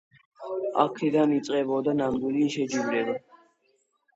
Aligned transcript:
აქედან 0.83 1.35
იწყებოდა 1.35 1.95
ნამდვილი 1.99 2.49
შეჯიბრება. 2.57 3.17